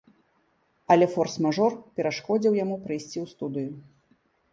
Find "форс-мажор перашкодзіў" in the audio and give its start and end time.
1.15-2.57